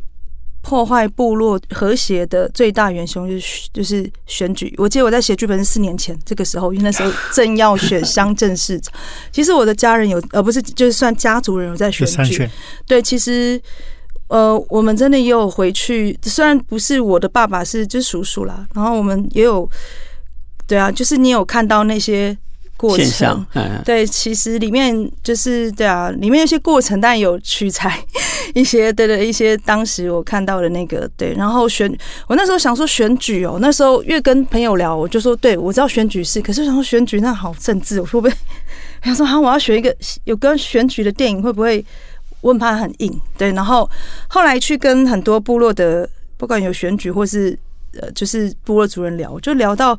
[0.61, 4.73] 破坏部落和谐的最大元凶，就是就是选举。
[4.77, 8.93] 我记得我在写剧本是四年前，这个时候，因为那时候正要选乡镇市长。
[9.29, 12.49] 其实我的家人有，呃，不是，就是算家族人有在选举。
[12.87, 13.61] 对，其实
[14.29, 19.67] 呃，我们真的也有回去，虽然不是我的爸爸，是就是叔叔啦，然后我们也有，
[20.67, 22.37] 对啊，就是你有看到那些
[22.77, 23.45] 过程
[23.83, 28.05] 对，其实里面就是对啊，里面有些过程，但有取材
[28.53, 31.91] 一些对对一些当时我看到的那个对，然后选
[32.27, 38.41] 我那时候想说选举哦，那时候越跟朋友聊，我就说对我知道选举是，可是想说选举那好政治，我说会不会？
[39.01, 41.83] 他说好，我要选一个有跟选举的电影，会不会？
[42.41, 43.51] 我很怕它很硬，对。
[43.53, 43.89] 然后
[44.27, 47.57] 后来去跟很多部落的，不管有选举或是
[47.99, 49.97] 呃，就是部落主人聊，就聊到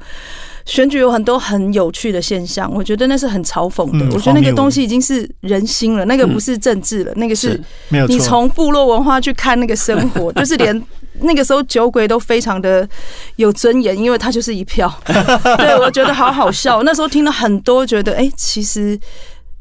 [0.65, 4.05] 选举有很多很有趣的现象，我觉得那是很嘲讽的。
[4.07, 7.61] 嗯我觉得那个东西已经是人心了，那个嗯不是政治了，那个是。
[8.09, 10.83] 你从部落文化去看那个生活， 就是连
[11.21, 12.89] 那个时候酒鬼都非常的
[13.37, 14.89] 有尊严，因为他就是一票。
[15.05, 18.99] 对我觉得好好笑，那时候听了很多，觉得哎、其实。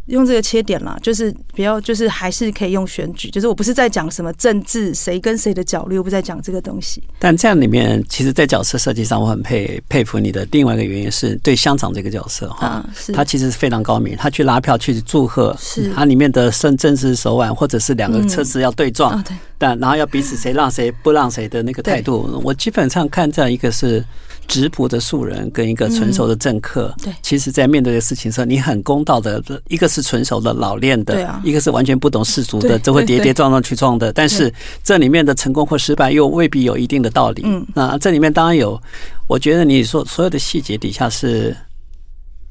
[0.10, 7.02] 用这个切点啦，就是比较，就是还是可以用选举，就是我不是在讲什么政治谁跟谁的角力，我不在讲这个东西。
[7.20, 15.92] 但这样里面，其实，在角色设计上，我很佩佩服你的另外一个原因是对乡长这个角色哈他其实是非常高明，他去拉票去祝贺，是。
[15.94, 19.24] 他里面的政政治手腕，或者是两个车子要对撞，
[19.60, 24.04] 但然后要彼此谁让谁不让谁的那个态度，我基本上看这样一个是
[24.48, 27.14] 质朴的素人跟一个成熟的政客，对。
[27.22, 34.52] 其实在面对的事情上，你很公道的，一个是成熟的老练的，一个是完全不懂世俗的，对这会跌跌撞撞去撞的，但是
[34.84, 37.68] 这里面的成功或失败又未必有一定的道理，嗯。
[37.76, 38.82] 那这里面当然有，
[39.28, 41.56] 我觉得你说所有的细节底下是。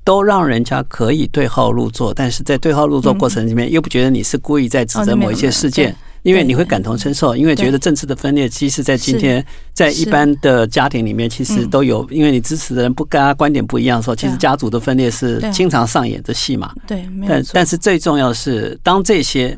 [0.05, 16.75] 都让人家可以对号入座，但是在对号入座过程里面，又不觉得你是故意在指责某一些事件，因为你会感同身受，因为觉得政治的分裂，其实在今天，在一般的家庭里面，其实都有，因为你支持的人不跟他观点不一样的时候，其实家族的分裂是经常上演的戏嘛。
[16.87, 17.45] 对，但。
[17.53, 19.57] 但是最重要的是，当这些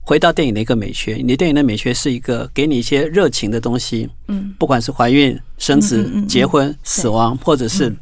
[0.00, 7.94] 回到电影的一个美学，你的电影的美学是一个给你一些热情的东西，嗯，不管是怀孕、生子结婚、死亡，或者是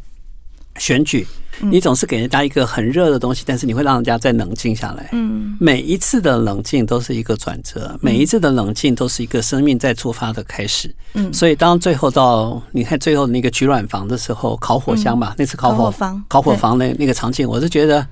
[0.78, 1.26] 选举，
[1.60, 5.08] 你总是给人家一个很热的东西，但是你会让人家再冷静下来。
[5.12, 10.94] 嗯，每一次的冷静都是一个转折，每一次的冷静都是一个生命再出发的开始。
[11.14, 11.32] 嗯。
[11.32, 18.06] 所以当最后到你看最后那个取暖房的时候，烤火箱吧，那次烤烤火火房烤火房那那个场景，我是觉得。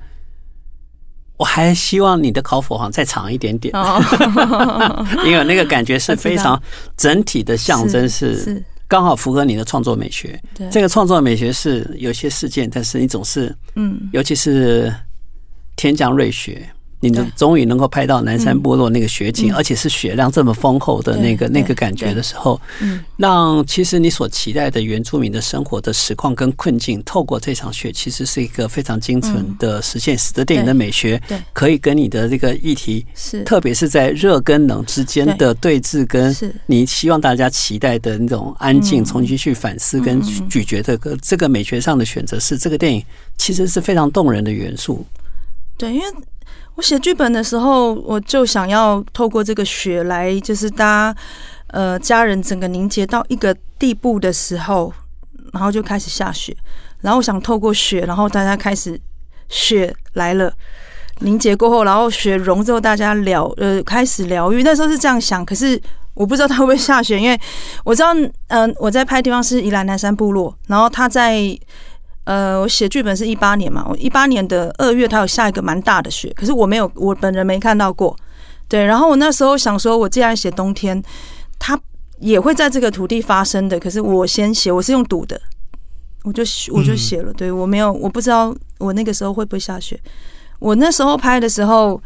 [1.39, 4.03] 我还希望你的烤火房再长一点点，哦，
[5.25, 6.61] 因为那个感觉是非常
[6.97, 10.41] 整体的象征，是是，刚好符合你的创作美学。
[10.55, 14.93] 对，这个创作美学是有些事件，但是你总是，嗯，尤其是
[15.77, 16.69] 天降瑞雪，
[17.01, 19.55] 你能终于能够拍到南山部落那个雪景，嗯。
[19.55, 31.21] 而且是雪量这么丰厚的那个那个感觉的时候，嗯，让其实你所期待的原住民的生活的实况跟困境，透过这场雪，其实是一个非常精准的实现，使得电影的美学
[31.53, 35.79] 可以跟你的这个议题是，特别是在热跟冷之间的对。
[35.81, 39.05] 峙，跟你希望大家期待的那种安静，嗯。
[39.05, 40.49] 重新去反思跟嗯。
[40.49, 43.03] 咀嚼的个这个美学上的选择，是这个电影
[43.37, 45.07] 其实是非常动人的元素。
[45.79, 46.07] 对，因为
[46.75, 51.17] 我写剧本的时候，我就想要透过这个雪来，就是大家
[51.69, 54.93] 呃家人整个凝结到一个地步的时候，
[55.53, 56.55] 然后就开始下雪，
[57.01, 59.01] 然后我想透过雪，然后大家开始
[59.49, 60.53] 雪来了。
[61.21, 64.63] 凝结过后，然后雪融之后，大家疗呃开始疗愈。
[64.63, 65.81] 那时候是这样想，可是
[66.15, 67.37] 我不知道它会不会下雪，因为
[67.83, 68.15] 我知道，
[68.47, 71.59] 嗯、我在拍地方是宜兰南山部落，然后他在
[72.29, 78.15] 呃，我写剧本是一八年嘛，我一八年的二月，它有下一个蛮大的雪，可是我没有，我本人没看到过。
[78.69, 81.03] 对，然后我那时候想说，我既然写冬天，
[81.59, 81.81] 它
[82.19, 85.41] 也会在这个土地发生的，可是我先写，我是用赌的，
[86.23, 89.99] 我就我就写了，对我没有，我不知道我那个时候会不会下雪。
[90.59, 91.99] 我那时候拍的时候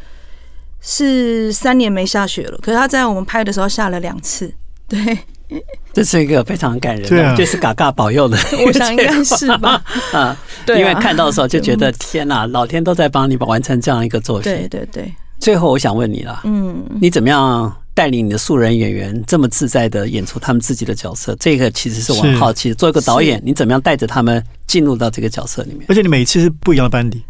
[0.80, 4.54] 是三年没下雪了，可是他在我们拍的时候下了两次。
[4.86, 5.18] 对，
[5.92, 8.36] 这是一个非常感人的，就是嘎嘎保佑的，
[8.66, 9.82] 我想应该是吧。
[10.12, 14.50] 啊，对啊因为看到的时候就觉得天哪，老天都在帮你完成这样一个作品。
[14.52, 21.36] 对对对，最后我想问你了，嗯，你怎么样带领你的素人演员这么自在的演出他们自己的角色？
[21.38, 22.74] 这个其实是我很是好奇的。
[22.74, 25.84] 做一个导演，你怎么样带着他们进入到这个角色里面？
[25.88, 27.22] 而且你每次是不一样的班底，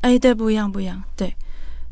[0.00, 1.32] 哎，对，不一样，不一样，对，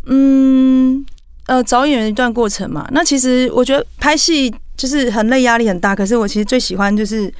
[0.07, 1.05] 嗯，
[1.49, 2.87] 呃，找演员一段过程嘛。
[2.93, 5.97] 那其实我觉得拍戏就是很累，压力很大。
[5.97, 7.33] 可是我其实最喜欢就是，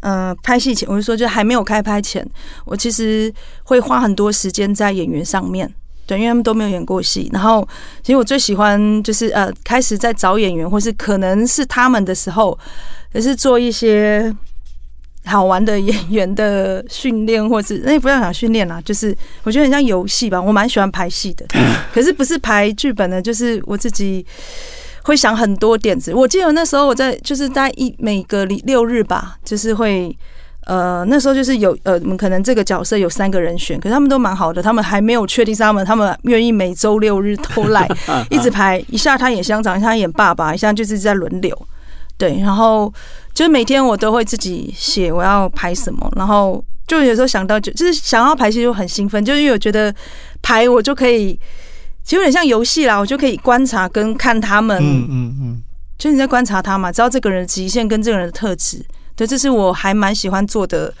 [0.00, 2.24] 呃，拍戏前，我就说，就还没有开拍前，
[2.64, 3.32] 我其实
[3.64, 5.68] 会花很多时间在演员上面。
[6.06, 7.28] 对，因为他们都没有演过戏。
[7.32, 7.66] 然后，
[8.04, 12.56] 其实我最喜欢就是呃，开始在找演员，或是可能是他们的时候，
[13.14, 14.32] 也是做一些
[15.26, 20.40] 好玩的演员的训练，或是那也 不要讲训练啦，就是我觉得很像游戏吧。
[20.40, 21.44] 我蛮喜欢排戏的，
[21.92, 24.24] 可是不是排剧本的，就是我自己
[25.02, 26.14] 会想很多点子。
[26.14, 30.16] 我记得那时候我在就是在一每个礼六日吧，就是会。
[30.66, 37.88] 呃，那时候就是有呃，可能这个角色有三个人选，可是他们都蛮好的，他们还没有确定是他们，他们愿意每周六日偷来，
[38.30, 41.56] 一直排，一下他演乡长，一下他演爸爸，一下就是在轮流，
[42.18, 42.92] 对，然后
[43.36, 49.94] 就是每天我都会自己写我要拍什么，然后就有时候想到就就是想要排戏就很兴奋，就是因为我觉得
[50.40, 51.38] 排我就可以，
[52.02, 55.62] 其实有点像游戏啦，我就可以观察跟看他们，嗯嗯嗯，
[55.98, 58.82] 就是你在观察他嘛，知道这个人的极限跟这个人的特质，
[59.14, 60.94] 对，这是我还蛮喜欢做的。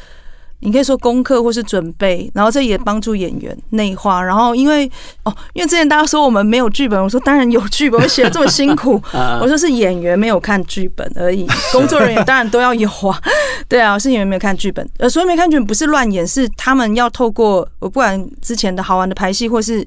[0.60, 4.22] 你可以说功课或是准备，然后这也帮助演员内化。
[4.22, 4.90] 然后因为
[5.24, 13.20] 哦，因为之前大家说我们没有剧本，我说当然有剧本，我写的这么辛苦， 啊我说是演员没有看剧本而已，工作人员当然都要有啊。
[13.68, 19.86] 对啊，是演员没有看剧本，呃，所以没看剧本不是乱演，是他们要透过我不管之前的好玩的排戏或是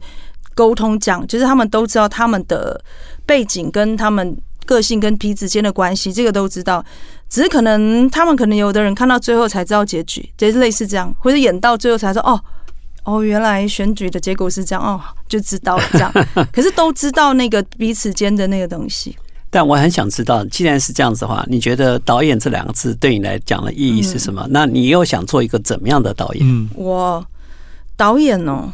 [0.53, 2.79] 沟通讲，就是他们都知道他们的
[3.25, 6.83] 背景跟他们个性跟彼此间的关系，这个都知道。
[7.29, 12.41] 只是可能他们可能有的人看到最后才知道结局，就是类似这样，或者演到最后才说哦
[13.03, 16.11] 哦，原来选举的结果是这样哦，就知道了这样。
[16.51, 19.15] 可是都知道那个彼此间的那个东西。
[19.51, 24.45] 但我很想知道，既然是这样子的话，你觉得导演这两个字对你来讲的意义是什么？
[24.51, 26.47] 那你又想做一个怎么样的导演？
[26.47, 27.25] 嗯，我
[27.95, 28.71] 导演哦，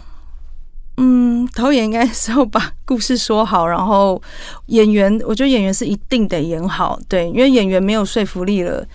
[0.98, 4.22] 嗯，导演应该是要把故事说好，然后
[4.68, 8.88] 演员，我觉得演员是一定得演好，对，因为演员没有说服力了，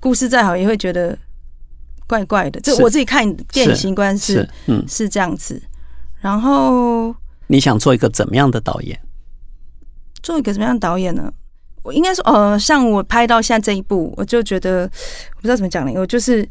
[0.00, 1.16] 故事再好也会觉得
[2.06, 2.60] 怪怪的。
[2.60, 5.62] 这我自己看电影习惯是是，嗯，是这样子，
[6.20, 7.14] 然后
[7.46, 8.98] 你想做一个怎么样的导演？
[10.22, 11.32] 做一个什么样的导演呢？
[11.84, 14.90] 我应该说，呃，像我拍到现在这一部，我就觉得
[15.36, 16.48] 我不知道怎么讲呢，我就是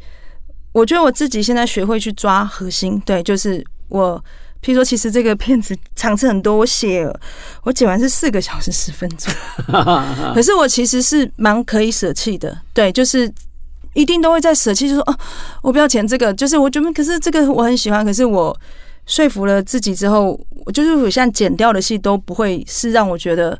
[0.72, 4.24] 我觉得我自己现在学会去抓核心，对，就是我，
[4.64, 7.06] 譬如说，其实这个片子场次很多，我写
[7.64, 9.30] 我剪完是四个小时十分钟，
[10.34, 13.30] 可是我其实是蛮可以舍弃的，对，就是
[13.92, 15.18] 一定都会在舍弃，就说哦，
[15.60, 18.58] 我不要剪这个，就是我觉得，可是这个我很喜欢，可是我
[19.04, 23.58] 说服了自己之后，我就是我现在剪掉的戏都不会是让我觉得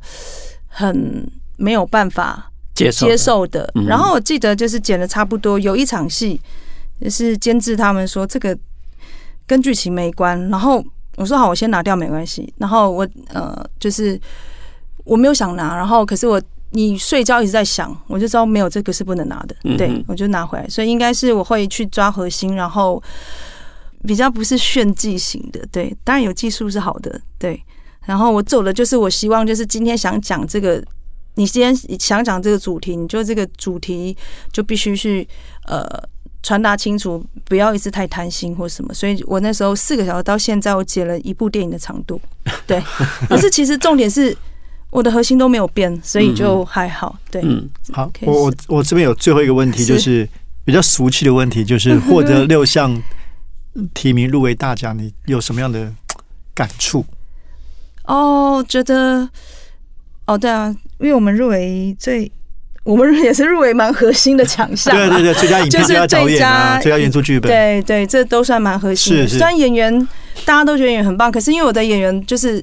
[0.69, 3.85] 很没有办法接受接受的嗯。
[3.85, 6.41] 然后我记得就是剪的差不多，有一场戏
[6.99, 8.57] 就是监制他们说这个
[9.47, 10.85] 跟剧情没关，然后
[11.17, 12.53] 我说好，我先拿掉没关系。
[12.59, 14.21] 然后我呃就是
[15.05, 20.69] 我没有想拿，然后可是我你睡觉一直在想，我就知道没有这个是不能拿的，嗯对我就拿回来。
[20.69, 23.03] 所以应该是我会去抓核心，然后
[24.07, 27.63] 比较不是炫技型的，对，当然有技术是好的，对。
[28.07, 30.83] 然后我走的就是我希望就是今天想讲这个，
[31.37, 34.15] 你今天想讲这个主题，你就这个主题
[34.53, 35.27] 就必须去
[35.65, 35.87] 呃
[36.45, 38.93] 传达清楚，不要一直太贪心或什么。
[38.93, 42.21] 所以我那时候四个小时到现在，我剪了一部电影的长度，
[42.69, 42.81] 对。
[43.27, 44.37] 可是其实重点是
[44.91, 47.41] 我的核心都没有变，所以就还好，对。
[47.43, 50.29] 嗯，好，我我我这边有最后一个问题，就是
[50.67, 53.03] 比较俗气的问题，就是获得六项
[53.95, 55.91] 提名入围大奖，你有什么样的
[56.53, 57.05] 感触？
[58.05, 59.27] 哦，觉得
[60.27, 60.69] 哦，对啊，
[60.99, 62.31] 因为我们入围最，
[62.85, 70.09] 我们也是入围蛮核心的奖项啦，对对对，最佳影片、就是最佳导演啊、最佳最佳原著剧本，对对，这都算蛮核心虽然演员
[70.45, 72.63] 大家都觉得演员很棒，可是因为我的演员就是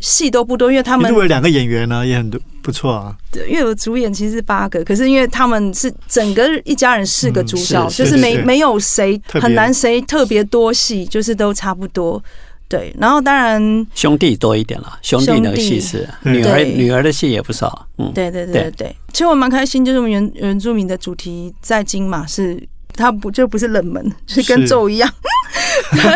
[0.00, 3.14] 戏都不多，因为他们你入围两个演员呢，也很多不错啊。
[3.30, 12.22] 对因为我主演其实是八个，可是因为他们是整个一家人四个主角，嗯是就是没没有谁很难谁特别多戏，就是都差不多。
[12.68, 18.62] 对，然后当然，兄弟多一点了，兄弟那个戏是女儿女儿的戏也不少，嗯，对对对对。
[18.62, 22.62] 对对，其实我蛮开心，就是我们原原住民的主题在金马是。
[22.94, 24.42] 它不就不是冷门，是。
[24.42, 25.08] 跟咒一样。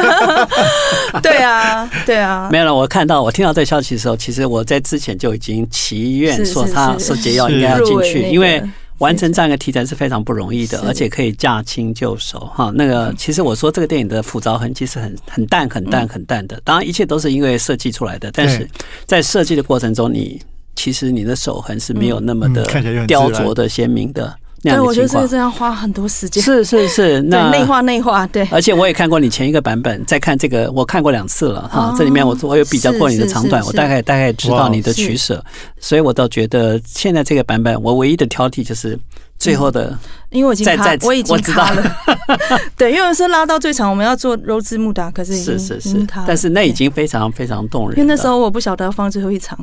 [1.22, 2.74] 对啊，对啊，没有了。
[2.74, 8.60] 我看到我听到这消息的时候，其实我在之前就已经祈愿说他是说杰耀应该要进去，因为
[9.02, 12.72] 完成这样一个题材是非常不容易的，而且可以驾轻就熟哈。
[12.72, 18.68] 那个其实我说这个电影的浮躁痕迹是很很淡、很淡、很淡的，当然一切都是因为设计出来的，但是
[19.04, 20.40] 在设计的过程中，你
[20.76, 22.64] 其实你的手痕是没有那么的
[23.06, 24.32] 雕琢的鲜明的
[24.62, 25.26] 那对，我觉得这个。
[25.26, 26.42] 真要花很多时间。
[26.42, 31.86] 是是是， 对，那内化内化，对，而且我也看过你前一个版本，再看这个，我看过两次了哈。
[31.88, 35.42] 哦这里面我我有比较过你的长短，我大概大概知道你的取舍，
[35.80, 38.98] 所以我倒觉得现在这个版本，我唯一的挑剔就是
[39.38, 39.96] 最后的
[40.30, 41.96] 因为我已经卡在在，我已经我知道卡了。
[42.76, 47.98] 对，因为是拉到最长，我们要做柔字幕达，可是是是是但是那已经非常非常动人。
[47.98, 49.58] 因为那时候我不晓得要放最后一场，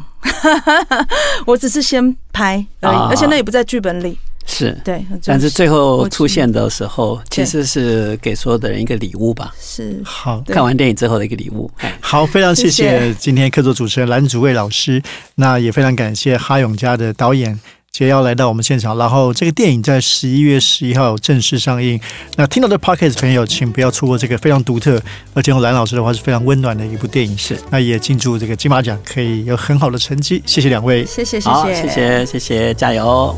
[1.45, 4.17] 我只是先拍而已，啊而且那也不在剧本里。
[4.49, 10.01] 是，对，但是最后出现的时候，其实是给所有的人一个礼物吧，是。
[10.03, 11.69] 好，看完电影之后的一个礼物。
[11.77, 11.95] 哎。
[12.01, 12.69] 好，非常谢谢。
[12.69, 15.01] 谢谢今天客座主持人蓝祖蔚老师，
[15.35, 17.59] 那也非常感谢哈永家的导演。
[17.91, 21.99] 杰要来到我们现场，然后这个电影在十一月十一号正式上映。
[22.37, 25.01] 那听到的 podcast 朋友，请不要错过这个非常独特，
[25.33, 27.37] 而且用蓝老师的话是非常温暖的一部电影。
[27.37, 30.41] 是，那也敬祝这个金马奖可以有很好的成绩。
[30.45, 33.35] 谢谢两位，谢谢谢好，谢谢谢谢谢，加油！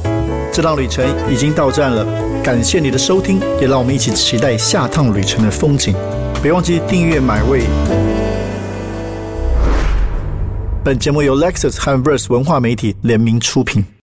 [0.54, 2.06] 这趟旅程已经到站了，
[2.44, 5.96] 感谢你的收听，也让我们一起期待下趟旅程的风景。
[6.44, 7.62] 别忘记订阅买位。
[10.84, 13.86] 本节目由 Lexus 和 Verse 文化媒体联名出品。